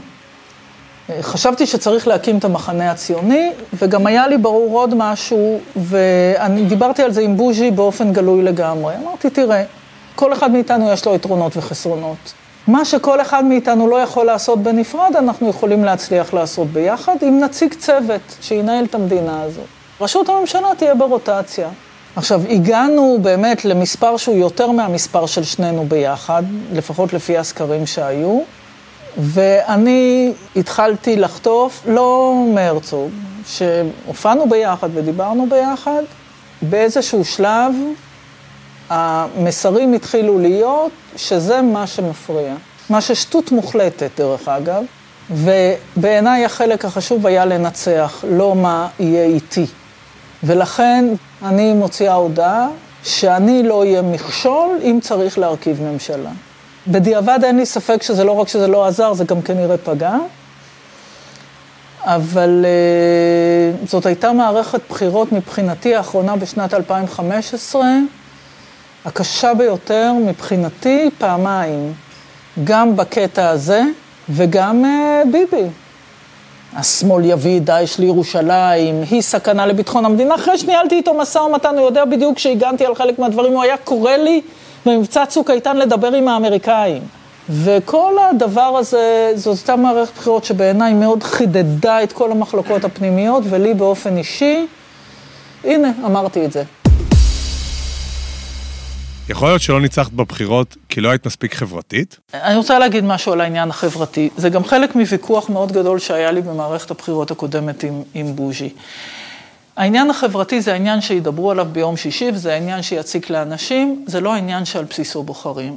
אה, 1.11 1.19
חשבתי 1.23 1.67
שצריך 1.67 2.09
להקים 2.09 2.39
את 2.39 2.45
המחנה 2.45 2.91
הציוני, 2.91 3.51
וגם 3.75 4.07
היה 4.07 4.29
לי 4.29 4.39
ברור 4.39 4.79
עוד 4.79 4.95
משהו, 4.95 5.61
ואני 5.77 6.65
דיברתי 6.65 7.03
על 7.03 7.13
זה 7.13 7.21
עם 7.21 7.37
בוז'י 7.37 7.71
באופן 7.71 8.13
גלוי 8.13 8.43
לגמרי. 8.43 8.95
אמרתי, 9.03 9.31
תראה, 9.31 9.65
כל 10.15 10.33
אחד 10.33 10.51
מאיתנו 10.51 10.93
יש 10.93 11.07
לו 11.07 11.15
יתרונות 11.15 11.57
וחסרונות. 11.57 12.33
מה 12.67 12.85
שכל 12.85 13.21
אחד 13.21 13.45
מאיתנו 13.45 13.89
לא 13.89 13.97
יכול 13.97 14.27
לעשות 14.27 14.63
בנפרד, 14.63 15.17
אנחנו 15.19 15.49
יכולים 15.49 15.85
להצליח 15.85 16.35
לעשות 16.35 16.69
ביחד, 16.69 17.17
אם 17.23 17.41
נציג 17.45 17.75
צוות 17.75 18.21
שינהל 18.41 18.85
את 18.85 18.95
המדינה 18.95 19.43
הזאת. 19.43 19.65
ראשות 20.01 20.29
הממשלה 20.29 20.69
תהיה 20.77 20.95
ברוטציה. 20.95 21.69
עכשיו, 22.17 22.43
הגענו 22.51 23.19
באמת 23.23 23.65
למספר 23.65 24.17
שהוא 24.17 24.37
יותר 24.37 24.71
מהמספר 24.71 25.27
של 25.27 25.45
שנינו 25.45 25.85
ביחד, 25.89 26.43
לפחות 26.73 27.13
לפי 27.13 27.39
הסקרים 27.39 27.87
שהיו, 27.87 28.41
ואני 29.19 30.33
התחלתי 30.57 31.17
לחטוף, 31.17 31.83
לא 31.87 32.35
מהרצוג, 32.55 33.11
שהופענו 33.47 34.49
ביחד 34.49 34.89
ודיברנו 34.95 35.47
ביחד, 35.51 36.03
באיזשהו 36.63 37.25
שלב 37.25 37.75
המסרים 38.89 39.93
התחילו 39.93 40.39
להיות 40.39 40.93
שזה 41.17 41.63
מה 41.63 41.87
שמפריע. 41.87 42.55
מה 42.91 43.01
ששטות 43.01 43.53
מוחלטת, 43.53 44.11
דרך 44.17 44.49
אגב, 44.49 44.85
ובעיניי 45.31 46.45
החלק 46.45 46.85
החשוב 46.85 47.27
היה 47.27 47.45
לנצח, 47.45 48.25
לא 48.29 48.55
מה 48.55 48.89
יהיה 49.01 49.25
איתי. 49.25 49.67
ולכן 50.43 51.05
אני 51.43 51.75
מוציאה 51.75 52.15
הודעה 52.15 52.69
שאני 53.05 53.63
לא 53.63 53.81
אהיה 53.81 54.03
מכשול 54.03 54.79
אם 54.83 54.99
צריך 55.03 55.39
להרכיב 55.39 55.83
ממשלה. 55.83 56.31
בדיעבד 56.89 57.39
אין 57.43 57.57
לי 57.57 57.67
ספק 57.67 58.03
שזה 58.03 58.25
לא 58.25 58.33
רק 58.33 58.49
שזה 58.49 58.67
לא 58.67 58.87
עזר, 58.87 59.13
זה 59.13 59.25
גם 59.25 59.43
כנראה 59.43 59.77
פגע. 59.77 60.17
אבל 62.05 62.65
uh, 62.65 63.89
זאת 63.89 64.07
הייתה 64.07 64.33
מערכת 64.33 64.81
בחירות 64.91 65.33
מבחינתי 65.33 65.95
האחרונה 65.95 66.37
בשנת 66.37 66.75
2015, 66.75 67.87
הקשה 69.05 69.55
ביותר 69.55 70.13
מבחינתי 70.27 71.11
פעמיים, 71.19 71.93
גם 72.65 72.97
בקטע 72.97 73.49
הזה 73.49 73.83
וגם 74.29 74.85
uh, 74.85 75.29
ביבי. 75.33 75.69
השמאל 76.77 77.25
יביא 77.25 77.61
דאעש 77.61 77.99
לירושלים, 77.99 79.03
היא 79.11 79.23
סכנה 79.23 79.67
לביטחון 79.67 80.05
המדינה. 80.05 80.35
אחרי 80.35 80.59
שניהלתי 80.59 80.95
איתו 80.95 81.15
משא 81.15 81.39
ומתן, 81.39 81.79
הוא 81.79 81.87
יודע 81.87 82.05
בדיוק 82.05 82.37
כשהגנתי 82.37 82.87
על 82.87 82.95
חלק 82.95 83.19
מהדברים, 83.19 83.53
הוא 83.53 83.63
היה 83.63 83.77
קורא 83.77 84.13
לי 84.13 84.41
במבצע 84.87 85.27
צוק 85.27 85.51
איתן 85.51 85.77
לדבר 85.77 86.13
עם 86.13 86.29
האמריקאים. 86.29 87.03
וכל 87.51 88.15
הדבר 88.31 88.77
הזה, 88.79 89.33
זאת 89.35 89.59
הייתה 89.59 89.77
מערכת 89.77 90.15
בחירות 90.17 90.45
שבעיניי 90.45 90.93
מאוד 90.93 91.23
חידדה 91.23 92.03
את 92.03 92.13
כל 92.13 92.33
המחלוקות 92.33 92.85
הפנימיות, 92.85 93.45
ולי 93.51 93.75
באופן 93.75 94.17
אישי, 94.17 94.67
הנה, 95.65 95.91
אמרתי 96.05 96.45
את 96.45 96.53
זה. 96.53 96.63
יכול 99.33 99.49
להיות 99.49 99.63
שלא 99.63 99.81
ניצחת 99.81 100.13
בבחירות 100.13 100.77
כי 100.89 101.01
לא 101.01 101.11
היית 101.11 101.27
מספיק 101.27 101.55
חברתית? 101.55 102.19
אני 102.35 102.57
רוצה 102.57 102.79
להגיד 102.79 103.05
משהו 103.05 103.33
על 103.33 103.41
העניין 103.41 103.71
החברתי. 103.71 104.31
זה 104.37 104.49
גם 104.49 104.65
חלק 104.65 104.95
מוויכוח 104.95 105.51
מאוד 105.51 105.73
גדול 105.73 105.99
שהיה 105.99 106.31
לי 106.31 106.43
במערכת 106.43 106.91
הבחירות 106.91 107.31
הקודמת 107.31 107.83
עם, 107.83 108.03
עם 108.15 108.37
בוז'י. 108.37 108.69
העניין 109.77 110.11
החברתי 110.11 110.61
זה 110.61 110.73
העניין 110.73 111.01
שידברו 111.01 111.51
עליו 111.51 111.67
ביום 111.73 111.97
שישי, 111.97 112.31
וזה 112.35 112.53
העניין 112.53 112.83
שיציק 112.83 113.31
לאנשים, 113.31 114.05
זה 114.07 114.21
לא 114.21 114.35
העניין 114.35 114.65
שעל 114.65 114.85
בסיסו 114.85 115.23
בוחרים. 115.23 115.77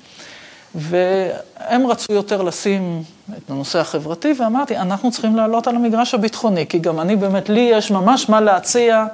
והם 0.76 1.88
רצו 1.88 2.14
יותר 2.14 2.42
לשים 2.42 3.04
את 3.38 3.50
הנושא 3.50 3.80
החברתי, 3.80 4.34
ואמרתי, 4.40 4.78
אנחנו 4.78 5.12
צריכים 5.12 5.36
לעלות 5.36 5.68
על 5.68 5.76
המגרש 5.76 6.14
הביטחוני, 6.14 6.68
כי 6.68 6.80
גם 6.80 7.00
אני 7.00 7.16
באמת, 7.16 7.50
לי 7.50 7.70
יש 7.74 7.92
ממש 7.92 8.30
מה 8.30 8.42
להציע, 8.42 9.06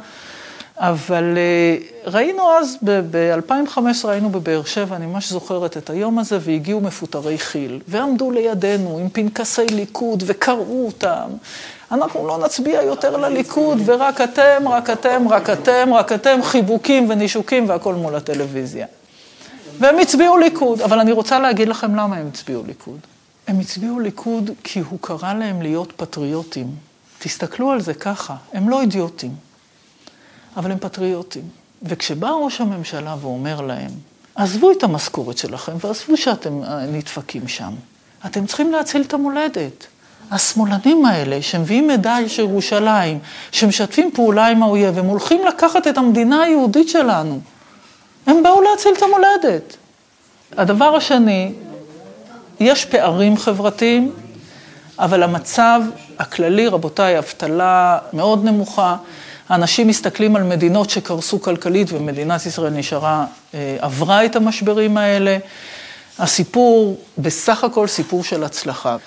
אבל 0.81 1.37
אה, 1.37 1.77
ראינו 2.11 2.51
אז, 2.51 2.77
ב-2015 2.85 4.07
היינו 4.07 4.29
בבאר 4.29 4.63
שבע, 4.63 4.95
אני 4.95 5.05
ממש 5.05 5.29
זוכרת 5.29 5.77
את 5.77 5.89
היום 5.89 6.19
הזה, 6.19 6.37
והגיעו 6.41 6.81
מפוטרי 6.81 7.37
כי"ל, 7.37 7.79
ועמדו 7.87 8.31
לידינו 8.31 8.97
עם 8.97 9.09
פנקסי 9.09 9.65
ליכוד 9.65 10.23
וקראו 10.27 10.85
אותם. 10.85 11.29
אנחנו 11.91 12.27
לא 12.27 12.37
נצביע 12.45 12.81
יותר 12.81 13.17
לליכוד, 13.17 13.77
ורק 13.85 14.21
אתם, 14.21 14.67
רק 14.67 14.89
אתם, 14.89 15.27
רק 15.29 15.49
אתם, 15.49 15.93
רק 15.93 16.11
אתם, 16.11 16.39
חיבוקים 16.43 17.09
ונישוקים 17.09 17.69
והכל 17.69 17.95
מול 17.95 18.15
הטלוויזיה. 18.15 18.85
והם 19.79 19.99
הצביעו 19.99 20.37
ליכוד, 20.37 20.81
אבל 20.81 20.99
אני 20.99 21.11
רוצה 21.11 21.39
להגיד 21.39 21.67
לכם 21.67 21.95
למה 21.95 22.15
הם 22.15 22.27
הצביעו 22.27 22.63
ליכוד. 22.67 22.99
הם 23.47 23.59
הצביעו 23.59 23.99
ליכוד 23.99 24.49
כי 24.63 24.79
הוא 24.79 24.99
קרא 25.01 25.33
להם 25.33 25.61
להיות 25.61 25.93
פטריוטים. 25.95 26.67
תסתכלו 27.19 27.71
על 27.71 27.81
זה 27.81 27.93
ככה, 27.93 28.35
הם 28.53 28.69
לא 28.69 28.81
אידיוטים, 28.81 29.31
אבל 30.57 30.71
הם 30.71 30.77
פטריוטים. 30.79 31.43
וכשבא 31.83 32.29
ראש 32.29 32.61
הממשלה 32.61 33.15
ואומר 33.21 33.61
להם, 33.61 33.91
עזבו 34.35 34.71
את 34.71 34.83
המשכורת 34.83 35.37
שלכם 35.37 35.71
ועזבו 35.79 36.17
שאתם 36.17 36.63
אה, 36.63 36.85
נדפקים 36.85 37.47
שם, 37.47 37.73
אתם 38.25 38.45
צריכים 38.45 38.71
להציל 38.71 39.01
את 39.01 39.13
המולדת. 39.13 39.87
השמאלנים 40.31 41.05
האלה, 41.05 41.41
שמביאים 41.41 41.87
מידע 41.87 42.17
של 42.27 42.41
ירושלים, 42.41 43.19
שמשתפים 43.51 44.11
פעולה 44.13 44.47
עם 44.47 44.63
האויב, 44.63 44.99
הם 44.99 45.05
הולכים 45.05 45.45
לקחת 45.47 45.87
את 45.87 45.97
המדינה 45.97 46.41
היהודית 46.41 46.89
שלנו. 46.89 47.39
הם 48.27 48.43
באו 48.43 48.61
להציל 48.61 48.91
את 48.97 49.03
המולדת. 49.03 49.77
הדבר 50.57 50.95
השני, 50.95 51.53
יש 52.59 52.85
פערים 52.85 53.37
חברתיים, 53.37 54.11
אבל 54.99 55.23
המצב 55.23 55.81
הכללי, 56.19 56.67
רבותיי, 56.67 57.17
אבטלה 57.17 57.97
מאוד 58.13 58.45
נמוכה. 58.45 58.95
אנשים 59.51 59.87
מסתכלים 59.87 60.35
על 60.35 60.43
מדינות 60.43 60.89
שקרסו 60.89 61.41
כלכלית 61.41 61.87
ומדינת 61.93 62.45
ישראל 62.45 62.73
נשארה, 62.73 63.25
אה, 63.53 63.77
עברה 63.79 64.25
את 64.25 64.35
המשברים 64.35 64.97
האלה. 64.97 65.37
הסיפור, 66.19 66.99
בסך 67.17 67.63
הכל 67.63 67.87
סיפור 67.87 68.23
של 68.23 68.43
הצלחה. 68.43 68.97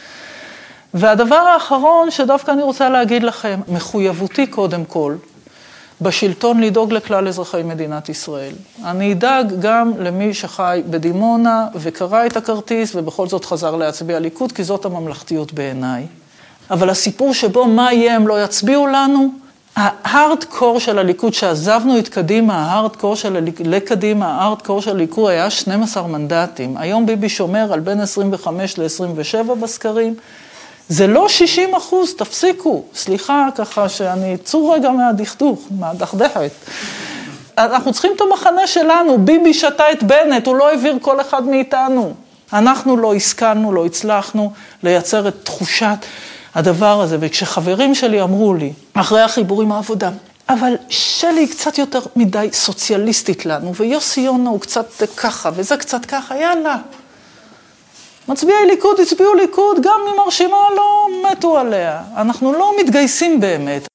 והדבר 0.94 1.34
האחרון 1.36 2.10
שדווקא 2.10 2.50
אני 2.50 2.62
רוצה 2.62 2.88
להגיד 2.88 3.22
לכם, 3.22 3.60
מחויבותי 3.68 4.46
קודם 4.46 4.84
כל, 4.84 5.14
בשלטון 6.00 6.60
לדאוג 6.60 6.92
לכלל 6.92 7.28
אזרחי 7.28 7.62
מדינת 7.62 8.08
ישראל. 8.08 8.52
אני 8.84 9.12
אדאג 9.12 9.52
גם 9.60 9.92
למי 9.98 10.34
שחי 10.34 10.82
בדימונה 10.90 11.66
וקרא 11.74 12.26
את 12.26 12.36
הכרטיס 12.36 12.94
ובכל 12.94 13.28
זאת 13.28 13.44
חזר 13.44 13.76
להצביע 13.76 14.18
ליכוד, 14.18 14.52
כי 14.52 14.64
זאת 14.64 14.84
הממלכתיות 14.84 15.52
בעיניי. 15.52 16.06
אבל 16.70 16.90
הסיפור 16.90 17.34
שבו 17.34 17.66
מה 17.66 17.92
יהיה 17.92 18.16
הם 18.16 18.28
לא 18.28 18.44
יצביעו 18.44 18.86
לנו, 18.86 19.43
ההארד-קור 19.76 20.80
של 20.80 20.98
הליכוד, 20.98 21.34
שעזבנו 21.34 21.98
את 21.98 22.08
קדימה, 22.08 22.54
ההארד-קור 22.54 23.16
של 23.16 23.36
הליכוד, 23.36 23.66
לקדימה, 23.66 24.26
ההארד-קור 24.26 24.82
של 24.82 24.90
הליכוד 24.90 25.30
היה 25.30 25.50
12 25.50 26.06
מנדטים. 26.06 26.76
היום 26.76 27.06
ביבי 27.06 27.28
שומר 27.28 27.72
על 27.72 27.80
בין 27.80 28.00
25 28.00 28.78
ל-27 28.78 29.54
בסקרים. 29.60 30.14
זה 30.88 31.06
לא 31.06 31.28
60 31.28 31.74
אחוז, 31.74 32.14
תפסיקו. 32.14 32.84
סליחה, 32.94 33.48
ככה 33.54 33.88
שאני, 33.88 34.36
צאו 34.36 34.70
רגע 34.70 34.90
מהדכדוך, 34.90 35.60
מהדכדכת. 35.70 36.50
אנחנו 37.58 37.92
צריכים 37.92 38.12
את 38.16 38.20
המחנה 38.20 38.66
שלנו, 38.66 39.18
ביבי 39.18 39.54
שתה 39.54 39.92
את 39.92 40.02
בנט, 40.02 40.46
הוא 40.46 40.56
לא 40.56 40.70
העביר 40.70 40.98
כל 41.00 41.20
אחד 41.20 41.44
מאיתנו. 41.44 42.14
אנחנו 42.52 42.96
לא 42.96 43.14
השכלנו, 43.14 43.72
לא 43.72 43.86
הצלחנו 43.86 44.52
לייצר 44.82 45.28
את 45.28 45.34
תחושת 45.44 45.98
הדבר 46.54 47.00
הזה. 47.00 47.16
וכשחברים 47.20 47.94
שלי 47.94 48.22
אמרו 48.22 48.54
לי, 48.54 48.72
אחרי 48.94 49.20
החיבור 49.20 49.62
עם 49.62 49.72
העבודה, 49.72 50.10
אבל 50.48 50.74
שלי 50.88 51.40
היא 51.40 51.48
קצת 51.48 51.78
יותר 51.78 52.00
מדי 52.16 52.48
סוציאליסטית 52.52 53.46
לנו, 53.46 53.74
ויוסי 53.74 54.20
יונה 54.20 54.50
הוא 54.50 54.60
קצת 54.60 55.02
ככה, 55.16 55.50
וזה 55.54 55.76
קצת 55.76 56.04
ככה, 56.04 56.36
יאללה. 56.36 56.76
מצביעי 58.28 58.66
ליכוד 58.66 59.00
הצביעו 59.00 59.34
ליכוד, 59.34 59.76
גם 59.82 60.00
אם 60.14 60.20
הרשימה 60.20 60.56
לא 60.76 61.06
מתו 61.30 61.58
עליה. 61.58 62.02
אנחנו 62.16 62.52
לא 62.52 62.72
מתגייסים 62.80 63.40
באמת. 63.40 63.86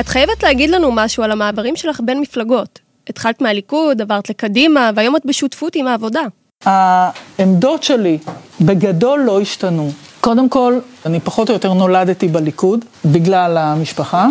את 0.00 0.08
חייבת 0.08 0.42
להגיד 0.42 0.70
לנו 0.70 0.92
משהו 0.92 1.22
על 1.22 1.32
המעברים 1.32 1.76
שלך 1.76 2.00
בין 2.04 2.20
מפלגות. 2.20 2.78
התחלת 3.08 3.40
מהליכוד, 3.40 4.02
עברת 4.02 4.30
לקדימה, 4.30 4.90
והיום 4.94 5.16
את 5.16 5.26
בשותפות 5.26 5.76
עם 5.76 5.86
העבודה. 5.86 6.22
העמדות 6.64 7.82
שלי 7.82 8.18
בגדול 8.60 9.20
לא 9.20 9.40
השתנו. 9.40 9.90
קודם 10.26 10.48
כל, 10.48 10.78
אני 11.06 11.20
פחות 11.20 11.48
או 11.48 11.54
יותר 11.54 11.72
נולדתי 11.72 12.28
בליכוד, 12.28 12.84
בגלל 13.04 13.58
המשפחה, 13.58 14.26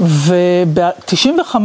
וב-95 0.00 1.56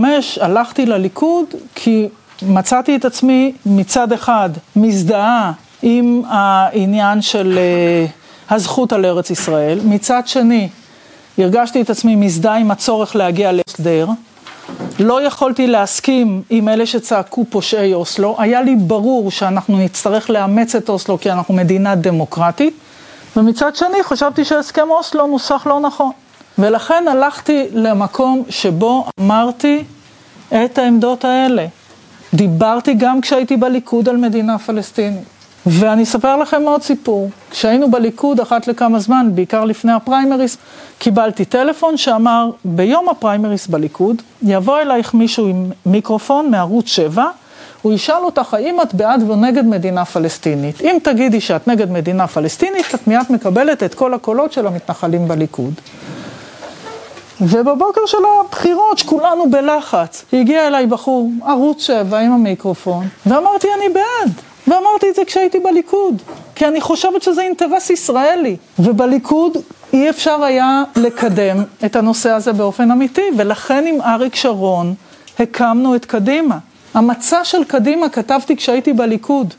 הלכתי 0.41 0.85
לליכוד 0.85 1.45
כי 1.75 2.07
מצאתי 2.41 2.95
את 2.95 3.05
עצמי 3.05 3.53
מצד 3.65 4.11
אחד 4.11 4.49
מזדהה 4.75 5.51
עם 5.81 6.21
העניין 6.27 7.21
של 7.21 7.57
אה, 7.57 8.05
הזכות 8.55 8.93
על 8.93 9.05
ארץ 9.05 9.29
ישראל, 9.29 9.79
מצד 9.83 10.21
שני 10.25 10.69
הרגשתי 11.37 11.81
את 11.81 11.89
עצמי 11.89 12.15
מזדהה 12.15 12.57
עם 12.57 12.71
הצורך 12.71 13.15
להגיע 13.15 13.51
להסדר, 13.51 14.07
לא 14.99 15.21
יכולתי 15.21 15.67
להסכים 15.67 16.41
עם 16.49 16.69
אלה 16.69 16.85
שצעקו 16.85 17.45
פושעי 17.49 17.93
אוסלו, 17.93 18.35
היה 18.39 18.61
לי 18.61 18.75
ברור 18.75 19.31
שאנחנו 19.31 19.77
נצטרך 19.77 20.29
לאמץ 20.29 20.75
את 20.75 20.89
אוסלו 20.89 21.19
כי 21.19 21.31
אנחנו 21.31 21.53
מדינה 21.53 21.95
דמוקרטית, 21.95 22.73
ומצד 23.37 23.75
שני 23.75 24.03
חשבתי 24.03 24.45
שהסכם 24.45 24.89
אוסלו 24.89 25.27
נוסח 25.27 25.67
לא 25.67 25.79
נכון. 25.79 26.11
ולכן 26.57 27.05
הלכתי 27.07 27.67
למקום 27.71 28.43
שבו 28.49 29.05
אמרתי 29.19 29.83
את 30.49 30.77
העמדות 30.77 31.25
האלה. 31.25 31.65
דיברתי 32.33 32.93
גם 32.93 33.21
כשהייתי 33.21 33.57
בליכוד 33.57 34.09
על 34.09 34.17
מדינה 34.17 34.59
פלסטינית. 34.59 35.23
ואני 35.65 36.03
אספר 36.03 36.37
לכם 36.37 36.61
עוד 36.61 36.81
סיפור. 36.81 37.29
כשהיינו 37.51 37.91
בליכוד 37.91 38.39
אחת 38.39 38.67
לכמה 38.67 38.99
זמן, 38.99 39.29
בעיקר 39.35 39.65
לפני 39.65 39.91
הפריימריס, 39.91 40.57
קיבלתי 40.99 41.45
טלפון 41.45 41.97
שאמר, 41.97 42.49
ביום 42.65 43.09
הפריימריס 43.09 43.67
בליכוד, 43.67 44.21
יבוא 44.41 44.79
אלייך 44.79 45.13
מישהו 45.13 45.47
עם 45.47 45.71
מיקרופון 45.85 46.51
מערוץ 46.51 46.87
7, 46.87 47.25
הוא 47.83 47.93
ישאל 47.93 48.23
אותך 48.23 48.53
האם 48.53 48.81
את 48.81 48.93
בעד 48.93 49.29
או 49.29 49.35
נגד 49.35 49.65
מדינה 49.65 50.05
פלסטינית. 50.05 50.81
אם 50.81 50.97
תגידי 51.03 51.41
שאת 51.41 51.67
נגד 51.67 51.91
מדינה 51.91 52.27
פלסטינית, 52.27 52.85
את 52.95 53.07
מיד 53.07 53.25
מקבלת 53.29 53.83
את 53.83 53.93
כל 53.93 54.13
הקולות 54.13 54.53
של 54.53 54.67
המתנחלים 54.67 55.27
בליכוד. 55.27 55.73
ובבוקר 57.41 58.01
של 58.05 58.17
הבחירות, 58.45 58.97
שכולנו 58.97 59.49
בלחץ, 59.49 60.25
הגיע 60.33 60.67
אליי 60.67 60.85
בחור, 60.85 61.29
ערוץ 61.45 61.81
7 61.81 62.19
עם 62.19 62.31
המיקרופון, 62.31 63.07
ואמרתי, 63.25 63.67
אני 63.77 63.89
בעד. 63.89 64.31
ואמרתי 64.67 65.09
את 65.09 65.15
זה 65.15 65.25
כשהייתי 65.25 65.59
בליכוד, 65.59 66.21
כי 66.55 66.67
אני 66.67 66.81
חושבת 66.81 67.21
שזה 67.21 67.41
אינטרס 67.41 67.89
ישראלי. 67.89 68.57
ובליכוד 68.79 69.57
אי 69.93 70.09
אפשר 70.09 70.43
היה 70.43 70.83
לקדם 70.95 71.63
את 71.85 71.95
הנושא 71.95 72.29
הזה 72.29 72.53
באופן 72.53 72.91
אמיתי, 72.91 73.29
ולכן 73.37 73.83
עם 73.87 74.01
אריק 74.01 74.35
שרון 74.35 74.93
הקמנו 75.39 75.95
את 75.95 76.05
קדימה. 76.05 76.57
המצע 76.93 77.43
של 77.43 77.63
קדימה 77.63 78.09
כתבתי 78.09 78.55
כשהייתי 78.55 78.93
בליכוד. 78.93 79.53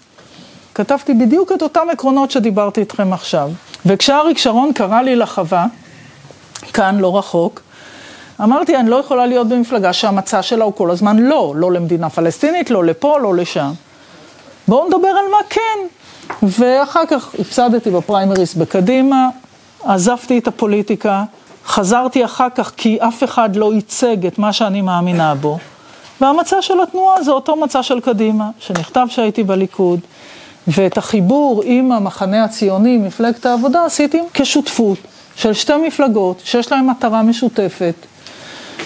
כתבתי 0.75 1.15
בדיוק 1.15 1.53
את 1.53 1.63
אותם 1.63 1.87
עקרונות 1.93 2.31
שדיברתי 2.31 2.81
איתכם 2.81 3.13
עכשיו. 3.13 3.51
וכשאריק 3.87 4.39
שרון 4.39 4.73
קרא 4.73 5.03
לי 5.03 5.17
לחווה, 5.17 5.67
כאן, 6.73 6.99
לא 6.99 7.19
רחוק, 7.19 7.61
אמרתי, 8.43 8.77
אני 8.77 8.91
לא 8.91 8.97
יכולה 8.97 9.27
להיות 9.27 9.49
במפלגה 9.49 9.93
שהמצע 9.93 10.43
שלה 10.43 10.65
הוא 10.65 10.73
כל 10.75 10.91
הזמן 10.91 11.19
לא, 11.19 11.53
לא 11.57 11.73
למדינה 11.73 12.11
פלסטינית, 12.11 12.71
לא 12.71 12.85
לפה, 12.85 13.19
לא 13.19 13.35
לשם. 13.35 13.73
בואו 14.69 14.87
נדבר 14.87 15.09
על 15.09 15.25
מה 15.31 15.39
כן. 15.51 15.79
ואחר 16.43 17.07
כך 17.07 17.35
הפסדתי 17.39 17.91
בפריימריס 17.91 18.55
בקדימה, 18.55 19.29
עזבתי 19.85 20.39
את 20.39 20.49
הפוליטיקה, 20.49 21.25
חזרתי 21.67 22.25
אחר 22.25 22.49
כך 22.55 22.73
כי 22.77 22.99
אף 23.01 23.25
אחד 23.25 23.57
לא 23.57 23.75
ייצג 23.75 24.27
את 24.27 24.39
מה 24.39 24.53
שאני 24.53 24.83
מאמינה 24.83 25.35
בו. 25.35 25.59
והמצע 26.25 26.63
של 26.63 26.81
התנועה 26.81 27.23
זה 27.23 27.31
אותו 27.31 27.57
מצע 27.57 27.83
של 27.83 28.01
קדימה, 28.01 28.51
שנכתב 28.59 29.07
שהייתי 29.11 29.43
בליכוד, 29.43 30.01
ואת 30.69 30.99
החיבור 30.99 31.63
עם 31.65 31.93
המחנה 31.93 32.45
הציוני, 32.45 32.97
מפלגת 32.97 33.47
העבודה, 33.47 33.85
עשיתי 33.85 34.21
כשותפות 34.35 34.99
של 35.37 35.53
שתי 35.53 35.73
מפלגות 35.87 36.41
שיש 36.45 36.73
להן 36.73 36.87
מטרה 36.87 37.23
משותפת, 37.23 37.95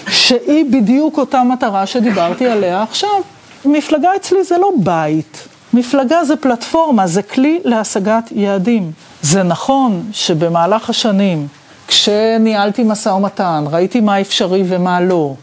שהיא 0.09 0.65
בדיוק 0.71 1.17
אותה 1.17 1.43
מטרה 1.43 1.85
שדיברתי 1.85 2.47
עליה 2.47 2.83
עכשיו. 2.83 3.21
מפלגה 3.65 4.15
אצלי 4.15 4.43
זה 4.43 4.57
לא 4.57 4.71
בית, 4.77 5.47
מפלגה 5.73 6.23
זה 6.23 6.35
פלטפורמה, 6.35 7.07
זה 7.07 7.21
כלי 7.21 7.59
להשגת 7.63 8.23
יעדים. 8.31 8.91
זה 9.21 9.43
נכון 9.43 10.03
שבמהלך 10.11 10.89
השנים, 10.89 11.47
כשניהלתי 11.87 12.83
משא 12.83 13.09
ומתן, 13.09 13.63
ראיתי 13.71 13.99
מה 13.99 14.21
אפשרי 14.21 14.63
ומה 14.67 15.01
לא, 15.01 15.33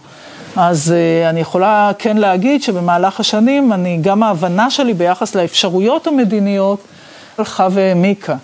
אז 0.56 0.94
uh, 0.94 1.30
אני 1.30 1.40
יכולה 1.40 1.90
כן 1.98 2.16
להגיד 2.16 2.62
שבמהלך 2.62 3.20
השנים, 3.20 3.72
אני, 3.72 3.98
גם 4.02 4.22
ההבנה 4.22 4.70
שלי 4.70 4.94
ביחס 4.94 5.34
לאפשרויות 5.34 6.06
המדיניות 6.06 6.80
הלכה 7.38 7.68
והעמיקה. 7.70 8.36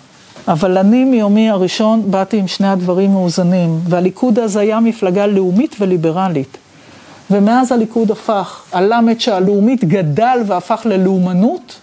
אבל 0.47 0.77
אני 0.77 1.03
מיומי 1.03 1.49
הראשון 1.49 2.11
באתי 2.11 2.37
עם 2.37 2.47
שני 2.47 2.67
הדברים 2.67 3.11
מאוזנים, 3.11 3.79
והליכוד 3.89 4.39
אז 4.39 4.57
היה 4.57 4.79
מפלגה 4.79 5.27
לאומית 5.27 5.75
וליברלית. 5.79 6.57
ומאז 7.31 7.71
הליכוד 7.71 8.11
הפך, 8.11 8.63
הלמד 8.71 9.19
שהלאומית 9.19 9.85
גדל 9.85 10.39
והפך 10.47 10.81
ללאומנות, 10.85 11.79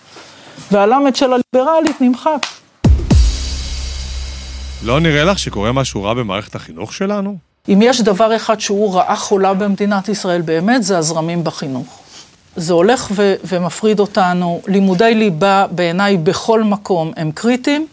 והלמד 0.73 1.17
של 1.17 1.31
הליברלית 1.33 2.01
נמחק. 2.01 2.47
לא 4.83 5.01
נראה 5.01 5.25
לך 5.25 5.39
שקורה 5.39 5.73
משהו 5.73 6.03
רע 6.03 6.15
במערכת 6.15 6.55
החינוך 6.55 6.93
שלנו? 6.93 7.50
אם 7.71 7.83
יש 7.83 8.01
דבר 8.01 8.37
אחד 8.37 8.61
שהוא 8.61 8.95
רעה 8.95 9.17
חולה 9.17 9.55
במדינת 9.55 10.09
ישראל 10.09 10.41
באמת, 10.41 10.83
זה 10.83 10.99
הזרמים 10.99 11.45
בחינוך. 11.45 11.99
זה 12.57 12.73
הולך 12.73 13.09
ו- 13.11 13.35
ומפריד 13.45 14.01
אותנו. 14.01 14.61
לימודי 14.67 15.15
ליבה 15.15 15.67
בעיניי 15.71 16.17
בכל 16.17 16.63
מקום 16.63 17.13
הם 17.17 17.33
קריטיים. 17.33 17.87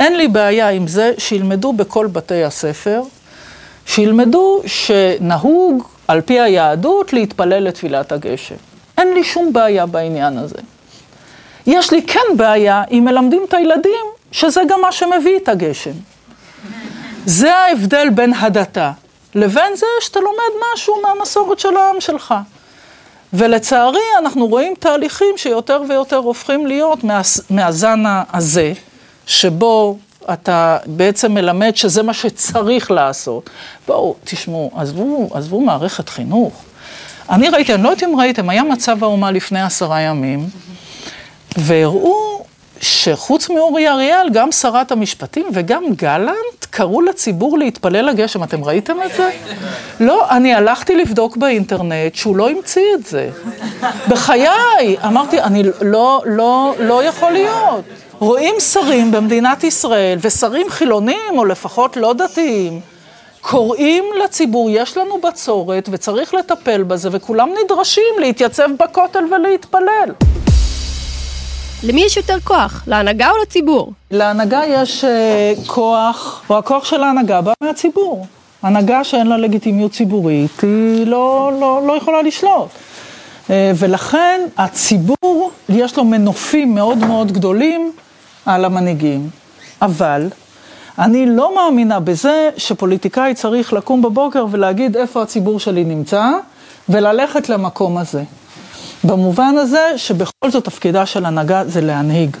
אין 0.00 0.16
לי 0.16 0.28
בעיה 0.28 0.68
עם 0.68 0.86
זה 0.86 1.12
שילמדו 1.18 1.72
בכל 1.72 2.06
בתי 2.06 2.44
הספר, 2.44 3.02
שילמדו 3.86 4.62
שנהוג 4.66 5.84
על 6.08 6.20
פי 6.20 6.40
היהדות 6.40 7.12
להתפלל 7.12 7.64
לתפילת 7.64 8.12
הגשם. 8.12 8.54
אין 8.98 9.14
לי 9.14 9.24
שום 9.24 9.52
בעיה 9.52 9.86
בעניין 9.86 10.38
הזה. 10.38 10.58
יש 11.66 11.90
לי 11.90 12.02
כן 12.02 12.36
בעיה 12.36 12.82
אם 12.90 13.02
מלמדים 13.04 13.42
את 13.48 13.54
הילדים 13.54 14.06
שזה 14.32 14.60
גם 14.68 14.80
מה 14.80 14.92
שמביא 14.92 15.36
את 15.36 15.48
הגשם. 15.48 15.90
זה 17.26 17.54
ההבדל 17.54 18.08
בין 18.14 18.34
הדתה 18.34 18.92
לבין 19.34 19.76
זה 19.76 19.86
שאתה 20.00 20.20
לומד 20.20 20.66
משהו 20.74 20.94
מהמסורת 21.02 21.58
של 21.58 21.76
העם 21.76 22.00
שלך. 22.00 22.34
ולצערי 23.32 24.00
אנחנו 24.18 24.46
רואים 24.46 24.74
תהליכים 24.78 25.34
שיותר 25.36 25.82
ויותר 25.88 26.16
הופכים 26.16 26.66
להיות 26.66 27.04
מה, 27.04 27.20
מהזן 27.50 28.02
הזה, 28.32 28.72
שבו 29.26 29.98
אתה 30.32 30.78
בעצם 30.86 31.32
מלמד 31.32 31.76
שזה 31.76 32.02
מה 32.02 32.14
שצריך 32.14 32.90
לעשות. 32.90 33.50
בואו, 33.86 34.14
תשמעו, 34.24 34.70
עזבו, 34.74 35.30
עזבו 35.34 35.60
מערכת 35.60 36.08
חינוך. 36.08 36.62
אני 37.30 37.48
ראיתי, 37.48 37.74
אני 37.74 37.82
לא 37.82 37.88
יודעת 37.88 38.08
אם 38.08 38.20
ראיתם, 38.20 38.50
היה 38.50 38.62
מצב 38.62 39.04
האומה 39.04 39.30
לפני 39.30 39.62
עשרה 39.62 40.00
ימים, 40.00 40.46
והראו 41.56 42.44
שחוץ 42.80 43.50
מאורי 43.50 43.88
אריאל, 43.88 44.30
גם 44.32 44.52
שרת 44.52 44.92
המשפטים 44.92 45.46
וגם 45.52 45.84
גלנט 45.96 46.51
קראו 46.74 47.02
לציבור 47.02 47.58
להתפלל 47.58 48.04
לגשם. 48.04 48.42
אתם 48.42 48.64
ראיתם 48.64 48.96
את 49.06 49.16
זה? 49.16 49.30
לא, 50.00 50.30
אני 50.30 50.54
הלכתי 50.54 50.96
לבדוק 50.96 51.36
באינטרנט 51.36 52.14
שהוא 52.14 52.36
לא 52.36 52.50
המציא 52.50 52.94
את 52.94 53.06
זה. 53.06 53.28
בחיי, 54.08 54.96
אמרתי, 55.06 55.40
אני 55.40 55.62
לא, 55.82 56.22
לא, 56.26 56.74
לא 56.78 57.04
יכול 57.04 57.32
להיות. 57.32 57.84
רואים 58.18 58.54
שרים 58.60 59.10
במדינת 59.10 59.64
ישראל, 59.64 60.18
ושרים 60.22 60.66
חילונים, 60.70 61.38
או 61.38 61.44
לפחות 61.44 61.96
לא 61.96 62.12
דתיים, 62.12 62.80
קוראים 63.40 64.04
לציבור, 64.24 64.70
יש 64.70 64.96
לנו 64.96 65.20
בצורת 65.20 65.88
וצריך 65.92 66.34
לטפל 66.34 66.82
בזה, 66.82 67.08
וכולם 67.12 67.48
נדרשים 67.64 68.14
להתייצב 68.18 68.68
בכותל 68.78 69.24
ולהתפלל. 69.30 70.12
למי 71.84 72.04
יש 72.04 72.16
יותר 72.16 72.40
כוח, 72.44 72.84
להנהגה 72.86 73.30
או 73.30 73.36
לציבור? 73.42 73.92
להנהגה 74.10 74.62
יש 74.68 75.04
uh, 75.04 75.68
כוח, 75.68 76.42
או 76.50 76.58
הכוח 76.58 76.84
של 76.84 77.02
ההנהגה 77.02 77.40
בא 77.40 77.52
מהציבור. 77.60 78.26
הנהגה 78.62 79.04
שאין 79.04 79.26
לה 79.26 79.36
לגיטימיות 79.36 79.92
ציבורית, 79.92 80.60
היא 80.62 81.06
לא, 81.06 81.52
לא, 81.60 81.82
לא 81.86 81.92
יכולה 81.92 82.22
לשלוט. 82.22 82.68
Uh, 82.68 83.50
ולכן 83.76 84.40
הציבור, 84.58 85.50
יש 85.68 85.96
לו 85.96 86.04
מנופים 86.04 86.74
מאוד 86.74 86.98
מאוד 86.98 87.32
גדולים 87.32 87.92
על 88.46 88.64
המנהיגים. 88.64 89.30
אבל 89.82 90.28
אני 90.98 91.26
לא 91.26 91.54
מאמינה 91.54 92.00
בזה 92.00 92.50
שפוליטיקאי 92.56 93.34
צריך 93.34 93.72
לקום 93.72 94.02
בבוקר 94.02 94.46
ולהגיד 94.50 94.96
איפה 94.96 95.22
הציבור 95.22 95.60
שלי 95.60 95.84
נמצא, 95.84 96.30
וללכת 96.88 97.48
למקום 97.48 97.98
הזה. 97.98 98.22
במובן 99.04 99.54
הזה 99.58 99.88
שבכל 99.96 100.50
זאת 100.50 100.64
תפקידה 100.64 101.06
של 101.06 101.24
הנהגה 101.26 101.64
זה 101.66 101.80
להנהיג 101.80 102.36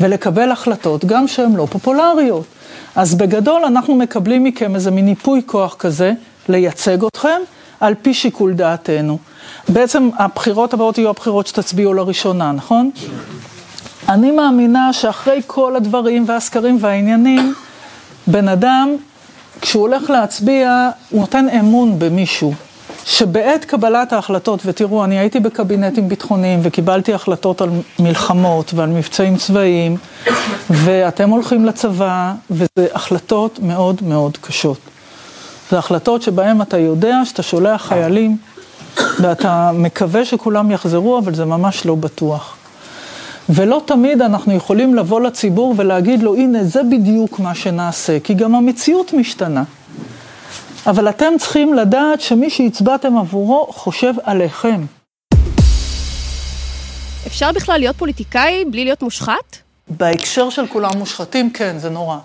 ולקבל 0.00 0.50
החלטות, 0.50 1.04
גם 1.04 1.28
שהן 1.28 1.56
לא 1.56 1.66
פופולריות. 1.70 2.44
אז 2.96 3.14
בגדול 3.14 3.64
אנחנו 3.64 3.94
מקבלים 3.94 4.44
מכם 4.44 4.74
איזה 4.74 4.90
מין 4.90 5.08
ייפוי 5.08 5.42
כוח 5.46 5.74
כזה, 5.78 6.12
לייצג 6.48 7.04
אתכם 7.04 7.40
על 7.80 7.94
פי 8.02 8.14
שיקול 8.14 8.52
דעתנו. 8.52 9.18
בעצם 9.68 10.10
הבחירות 10.18 10.74
הבאות 10.74 10.98
יהיו 10.98 11.10
הבחירות 11.10 11.46
שתצביעו 11.46 11.94
לראשונה, 11.94 12.52
נכון? 12.52 12.90
אני 14.08 14.30
מאמינה 14.30 14.92
שאחרי 14.92 15.40
כל 15.46 15.76
הדברים 15.76 16.24
והסקרים 16.26 16.78
והעניינים, 16.80 17.54
בן 18.26 18.48
אדם, 18.48 18.96
כשהוא 19.60 19.82
הולך 19.82 20.10
להצביע, 20.10 20.90
הוא 21.10 21.20
נותן 21.20 21.48
אמון 21.48 21.98
במישהו. 21.98 22.54
שבעת 23.06 23.64
קבלת 23.64 24.12
ההחלטות, 24.12 24.60
ותראו, 24.66 25.04
אני 25.04 25.18
הייתי 25.18 25.40
בקבינטים 25.40 26.08
ביטחוניים 26.08 26.60
וקיבלתי 26.62 27.14
החלטות 27.14 27.60
על 27.60 27.68
מלחמות 27.98 28.74
ועל 28.74 28.88
מבצעים 28.88 29.36
צבאיים, 29.36 29.96
ואתם 30.70 31.30
הולכים 31.30 31.64
לצבא, 31.64 32.32
וזה 32.50 32.86
החלטות 32.94 33.58
מאוד 33.62 34.02
מאוד 34.02 34.36
קשות. 34.36 34.78
זה 35.70 35.78
החלטות 35.78 36.22
שבהן 36.22 36.62
אתה 36.62 36.78
יודע 36.78 37.16
שאתה 37.24 37.42
שולח 37.42 37.82
חיילים, 37.82 38.36
ואתה 39.20 39.70
מקווה 39.74 40.24
שכולם 40.24 40.70
יחזרו, 40.70 41.18
אבל 41.18 41.34
זה 41.34 41.44
ממש 41.44 41.86
לא 41.86 41.94
בטוח. 41.94 42.56
ולא 43.48 43.82
תמיד 43.84 44.22
אנחנו 44.22 44.52
יכולים 44.52 44.94
לבוא 44.94 45.20
לציבור 45.20 45.74
ולהגיד 45.76 46.22
לו, 46.22 46.34
הנה, 46.34 46.64
זה 46.64 46.82
בדיוק 46.82 47.40
מה 47.40 47.54
שנעשה, 47.54 48.20
כי 48.20 48.34
גם 48.34 48.54
המציאות 48.54 49.12
משתנה. 49.12 49.62
אבל 50.86 51.08
אתם 51.08 51.32
צריכים 51.38 51.74
לדעת 51.74 52.20
שמי 52.20 52.50
שהצבעתם 52.50 53.18
עבורו 53.18 53.66
חושב 53.70 54.12
עליכם. 54.22 54.84
אפשר 57.26 57.52
בכלל 57.52 57.78
להיות 57.78 57.96
פוליטיקאי 57.96 58.64
בלי 58.64 58.84
להיות 58.84 59.02
מושחת? 59.02 59.56
בהקשר 59.88 60.50
של 60.50 60.66
כולם 60.66 60.90
מושחתים, 60.96 61.50
כן, 61.50 61.78
זה 61.78 61.90
נורא. 61.90 62.18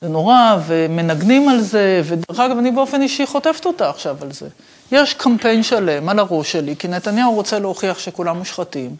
זה 0.00 0.08
נורא, 0.08 0.56
ומנגנים 0.66 1.48
על 1.48 1.60
זה, 1.60 2.02
ודרך 2.04 2.40
אגב, 2.40 2.58
אני 2.58 2.70
באופן 2.70 3.02
אישי 3.02 3.26
חוטפת 3.26 3.66
אותה 3.66 3.90
עכשיו 3.90 4.16
על 4.20 4.32
זה. 4.32 4.48
יש 4.92 5.14
קמפיין 5.14 5.62
שלם 5.62 6.08
על 6.08 6.18
הראש 6.18 6.52
שלי, 6.52 6.76
כי 6.76 6.88
נתניהו 6.88 7.34
רוצה 7.34 7.58
להוכיח 7.58 7.98
שכולם 7.98 8.38
מושחתים. 8.38 8.96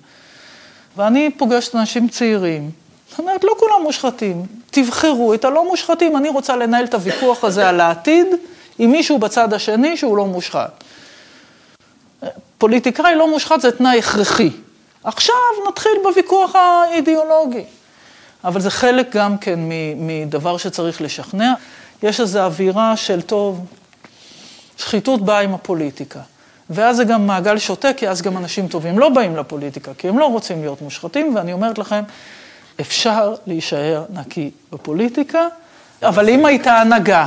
ואני 0.96 1.30
פוגשת 1.38 1.74
אנשים 1.74 2.08
צעירים, 2.08 2.70
זאת 3.10 3.18
אומרת, 3.18 3.44
לא 3.44 3.54
כולם 3.58 3.82
מושחתים. 3.82 4.46
תבחרו 4.70 5.34
את 5.34 5.44
הלא 5.44 5.68
מושחתים, 5.68 6.16
אני 6.16 6.28
רוצה 6.28 6.56
לנהל 6.56 6.84
את 6.84 6.94
הוויכוח 6.94 7.44
הזה 7.44 7.68
על 7.68 7.80
העתיד 7.80 8.26
עם 8.78 8.90
מישהו 8.90 9.18
בצד 9.18 9.52
השני 9.52 9.96
שהוא 9.96 10.16
לא 10.16 10.26
מושחת. 10.26 10.84
פוליטיקאי 12.58 13.14
לא 13.14 13.30
מושחת 13.30 13.60
זה 13.60 13.70
תנאי 13.70 13.98
הכרחי. 13.98 14.50
עכשיו 15.04 15.34
נתחיל 15.68 15.92
בוויכוח 16.02 16.56
האידיאולוגי. 16.56 17.64
אבל 18.44 18.60
זה 18.60 18.70
חלק 18.70 19.16
גם 19.16 19.38
כן 19.38 19.60
מדבר 19.96 20.56
שצריך 20.56 21.02
לשכנע. 21.02 21.52
יש 22.02 22.20
איזו 22.20 22.40
אווירה 22.44 22.96
של 22.96 23.22
טוב, 23.22 23.66
שחיתות 24.76 25.22
באה 25.22 25.40
עם 25.40 25.54
הפוליטיקה. 25.54 26.20
ואז 26.70 26.96
זה 26.96 27.04
גם 27.04 27.26
מעגל 27.26 27.58
שוטה, 27.58 27.92
כי 27.92 28.08
אז 28.08 28.22
גם 28.22 28.36
אנשים 28.36 28.68
טובים 28.68 28.98
לא 28.98 29.08
באים 29.08 29.36
לפוליטיקה, 29.36 29.94
כי 29.98 30.08
הם 30.08 30.18
לא 30.18 30.26
רוצים 30.26 30.60
להיות 30.60 30.82
מושחתים, 30.82 31.36
ואני 31.36 31.52
אומרת 31.52 31.78
לכם, 31.78 32.02
אפשר 32.80 33.34
להישאר 33.46 34.04
נקי 34.10 34.50
בפוליטיקה, 34.72 35.46
אבל 36.02 36.28
אם 36.28 36.46
הייתה 36.46 36.72
הנהגה 36.72 37.26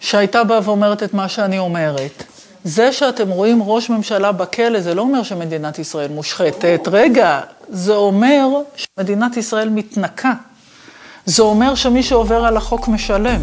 שהייתה 0.00 0.44
באה 0.44 0.60
ואומרת 0.64 1.02
את 1.02 1.14
מה 1.14 1.28
שאני 1.28 1.58
אומרת, 1.58 2.24
זה 2.64 2.92
שאתם 2.92 3.28
רואים 3.28 3.62
ראש 3.62 3.90
ממשלה 3.90 4.32
בכלא, 4.32 4.80
זה 4.80 4.94
לא 4.94 5.02
אומר 5.02 5.22
שמדינת 5.22 5.78
ישראל 5.78 6.10
מושחתת. 6.10 6.80
רגע, 6.92 7.40
זה 7.68 7.94
אומר 7.94 8.48
שמדינת 8.76 9.36
ישראל 9.36 9.68
מתנקה. 9.68 10.32
זה 11.24 11.42
אומר 11.42 11.74
שמי 11.74 12.02
שעובר 12.02 12.44
על 12.44 12.56
החוק 12.56 12.88
משלם. 12.88 13.40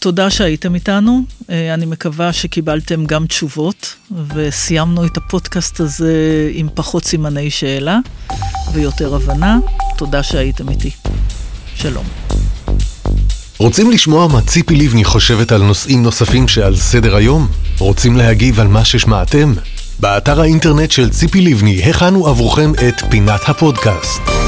תודה 0.00 0.30
שהייתם 0.30 0.74
איתנו, 0.74 1.22
אה, 1.50 1.74
אני 1.74 1.86
מקווה 1.86 2.32
שקיבלתם 2.32 3.04
גם 3.04 3.26
תשובות, 3.26 3.94
וסיימנו 4.34 5.06
את 5.06 5.16
הפודקאסט 5.16 5.80
הזה 5.80 6.50
עם 6.52 6.68
פחות 6.74 7.04
סימני 7.04 7.50
שאלה 7.50 7.98
ויותר 8.72 9.14
הבנה. 9.14 9.58
תודה 9.96 10.22
שהייתם 10.22 10.68
איתי. 10.68 10.90
שלום. 11.74 12.04
רוצים 13.58 13.90
לשמוע 13.90 14.28
מה 14.28 14.40
ציפי 14.40 14.76
לבני 14.76 15.04
חושבת 15.04 15.52
על 15.52 15.62
נושאים 15.62 16.02
נוספים 16.02 16.48
שעל 16.48 16.76
סדר 16.76 17.16
היום? 17.16 17.48
רוצים 17.78 18.16
להגיב 18.16 18.60
על 18.60 18.68
מה 18.68 18.84
ששמעתם? 18.84 19.52
באתר 20.00 20.40
האינטרנט 20.40 20.90
של 20.90 21.10
ציפי 21.10 21.40
לבני 21.40 21.82
הכנו 21.82 22.26
עבורכם 22.26 22.72
את 22.88 23.02
פינת 23.10 23.48
הפודקאסט. 23.48 24.47